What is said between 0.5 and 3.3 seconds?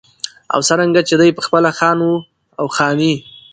او څرنګه چې دى پخپله خان و او خاني